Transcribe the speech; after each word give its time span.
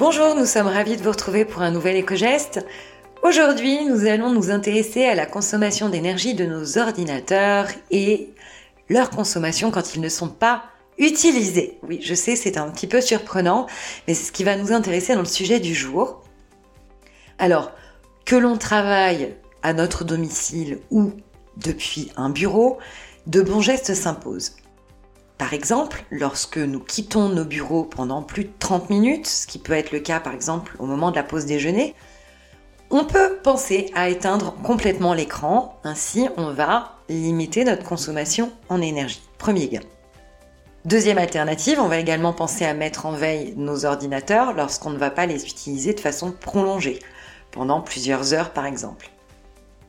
Bonjour, 0.00 0.34
nous 0.34 0.46
sommes 0.46 0.66
ravis 0.66 0.96
de 0.96 1.02
vous 1.02 1.10
retrouver 1.10 1.44
pour 1.44 1.60
un 1.60 1.70
nouvel 1.70 1.94
éco-geste. 1.94 2.64
Aujourd'hui, 3.22 3.84
nous 3.84 4.06
allons 4.06 4.30
nous 4.32 4.50
intéresser 4.50 5.04
à 5.04 5.14
la 5.14 5.26
consommation 5.26 5.90
d'énergie 5.90 6.32
de 6.32 6.46
nos 6.46 6.78
ordinateurs 6.78 7.68
et 7.90 8.30
leur 8.88 9.10
consommation 9.10 9.70
quand 9.70 9.94
ils 9.94 10.00
ne 10.00 10.08
sont 10.08 10.30
pas 10.30 10.62
utilisés. 10.96 11.78
Oui, 11.82 12.00
je 12.02 12.14
sais, 12.14 12.34
c'est 12.34 12.56
un 12.56 12.70
petit 12.70 12.86
peu 12.86 13.02
surprenant, 13.02 13.66
mais 14.08 14.14
c'est 14.14 14.24
ce 14.24 14.32
qui 14.32 14.42
va 14.42 14.56
nous 14.56 14.72
intéresser 14.72 15.12
dans 15.12 15.20
le 15.20 15.26
sujet 15.26 15.60
du 15.60 15.74
jour. 15.74 16.22
Alors, 17.38 17.70
que 18.24 18.36
l'on 18.36 18.56
travaille 18.56 19.34
à 19.62 19.74
notre 19.74 20.04
domicile 20.04 20.78
ou 20.90 21.12
depuis 21.58 22.10
un 22.16 22.30
bureau, 22.30 22.78
de 23.26 23.42
bons 23.42 23.60
gestes 23.60 23.92
s'imposent. 23.92 24.56
Par 25.40 25.54
exemple, 25.54 26.04
lorsque 26.10 26.58
nous 26.58 26.80
quittons 26.80 27.30
nos 27.30 27.46
bureaux 27.46 27.84
pendant 27.84 28.20
plus 28.20 28.44
de 28.44 28.52
30 28.58 28.90
minutes, 28.90 29.26
ce 29.26 29.46
qui 29.46 29.58
peut 29.58 29.72
être 29.72 29.90
le 29.90 30.00
cas 30.00 30.20
par 30.20 30.34
exemple 30.34 30.76
au 30.78 30.84
moment 30.84 31.10
de 31.10 31.16
la 31.16 31.22
pause 31.22 31.46
déjeuner, 31.46 31.94
on 32.90 33.04
peut 33.04 33.38
penser 33.42 33.90
à 33.94 34.10
éteindre 34.10 34.54
complètement 34.62 35.14
l'écran, 35.14 35.80
ainsi 35.82 36.28
on 36.36 36.52
va 36.52 36.98
limiter 37.08 37.64
notre 37.64 37.84
consommation 37.84 38.52
en 38.68 38.82
énergie. 38.82 39.22
Premier 39.38 39.68
gain. 39.68 39.80
Deuxième 40.84 41.16
alternative, 41.16 41.80
on 41.80 41.88
va 41.88 41.96
également 41.96 42.34
penser 42.34 42.66
à 42.66 42.74
mettre 42.74 43.06
en 43.06 43.12
veille 43.12 43.54
nos 43.56 43.86
ordinateurs 43.86 44.52
lorsqu'on 44.52 44.90
ne 44.90 44.98
va 44.98 45.10
pas 45.10 45.24
les 45.24 45.46
utiliser 45.46 45.94
de 45.94 46.00
façon 46.00 46.32
prolongée, 46.32 46.98
pendant 47.50 47.80
plusieurs 47.80 48.34
heures 48.34 48.52
par 48.52 48.66
exemple. 48.66 49.10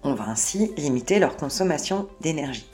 On 0.03 0.13
va 0.13 0.29
ainsi 0.29 0.71
limiter 0.77 1.19
leur 1.19 1.35
consommation 1.35 2.07
d'énergie. 2.21 2.70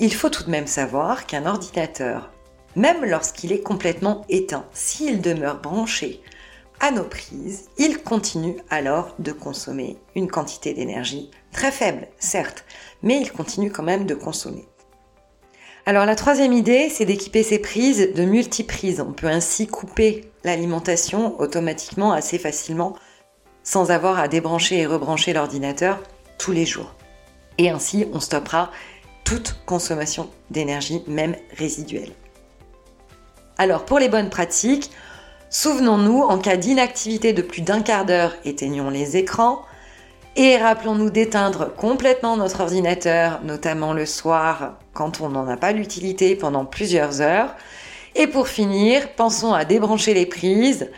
Il 0.00 0.14
faut 0.14 0.30
tout 0.30 0.44
de 0.44 0.50
même 0.50 0.68
savoir 0.68 1.26
qu'un 1.26 1.46
ordinateur, 1.46 2.30
même 2.76 3.04
lorsqu'il 3.04 3.52
est 3.52 3.62
complètement 3.62 4.24
éteint, 4.28 4.64
s'il 4.72 5.20
demeure 5.20 5.60
branché 5.60 6.22
à 6.78 6.92
nos 6.92 7.02
prises, 7.02 7.68
il 7.78 7.98
continue 8.04 8.56
alors 8.70 9.16
de 9.18 9.32
consommer 9.32 9.96
une 10.14 10.30
quantité 10.30 10.72
d'énergie 10.72 11.32
très 11.50 11.72
faible, 11.72 12.06
certes, 12.20 12.64
mais 13.02 13.20
il 13.20 13.32
continue 13.32 13.72
quand 13.72 13.82
même 13.82 14.06
de 14.06 14.14
consommer. 14.14 14.68
Alors 15.84 16.06
la 16.06 16.14
troisième 16.14 16.52
idée, 16.52 16.90
c'est 16.90 17.04
d'équiper 17.04 17.42
ces 17.42 17.58
prises 17.58 18.12
de 18.14 18.24
multiprises. 18.24 19.00
On 19.00 19.12
peut 19.12 19.26
ainsi 19.26 19.66
couper 19.66 20.30
l'alimentation 20.44 21.40
automatiquement 21.40 22.12
assez 22.12 22.38
facilement 22.38 22.94
sans 23.64 23.90
avoir 23.90 24.20
à 24.20 24.28
débrancher 24.28 24.78
et 24.78 24.86
rebrancher 24.86 25.32
l'ordinateur 25.32 26.00
tous 26.38 26.52
les 26.52 26.66
jours. 26.66 26.94
Et 27.58 27.70
ainsi, 27.70 28.06
on 28.12 28.20
stoppera 28.20 28.70
toute 29.28 29.56
consommation 29.66 30.30
d'énergie, 30.50 31.02
même 31.06 31.36
résiduelle. 31.58 32.12
Alors 33.58 33.84
pour 33.84 33.98
les 33.98 34.08
bonnes 34.08 34.30
pratiques, 34.30 34.90
souvenons-nous, 35.50 36.22
en 36.22 36.38
cas 36.38 36.56
d'inactivité 36.56 37.34
de 37.34 37.42
plus 37.42 37.60
d'un 37.60 37.82
quart 37.82 38.06
d'heure, 38.06 38.34
éteignons 38.46 38.88
les 38.88 39.18
écrans 39.18 39.66
et 40.34 40.56
rappelons-nous 40.56 41.10
d'éteindre 41.10 41.74
complètement 41.74 42.38
notre 42.38 42.62
ordinateur, 42.62 43.42
notamment 43.44 43.92
le 43.92 44.06
soir 44.06 44.78
quand 44.94 45.20
on 45.20 45.28
n'en 45.28 45.46
a 45.46 45.58
pas 45.58 45.72
l'utilité 45.72 46.34
pendant 46.34 46.64
plusieurs 46.64 47.20
heures. 47.20 47.54
Et 48.14 48.28
pour 48.28 48.48
finir, 48.48 49.12
pensons 49.14 49.52
à 49.52 49.66
débrancher 49.66 50.14
les 50.14 50.24
prises 50.24 50.90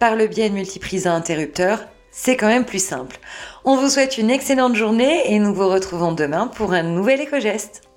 par 0.00 0.16
le 0.16 0.26
biais 0.26 0.48
de 0.48 0.54
multiprises 0.54 1.06
à 1.06 1.14
interrupteurs 1.14 1.84
c'est 2.10 2.36
quand 2.36 2.48
même 2.48 2.64
plus 2.64 2.84
simple. 2.84 3.18
On 3.64 3.76
vous 3.76 3.88
souhaite 3.88 4.18
une 4.18 4.30
excellente 4.30 4.74
journée 4.74 5.32
et 5.32 5.38
nous 5.38 5.54
vous 5.54 5.68
retrouvons 5.68 6.12
demain 6.12 6.46
pour 6.46 6.72
un 6.72 6.82
nouvel 6.82 7.20
éco-geste. 7.20 7.89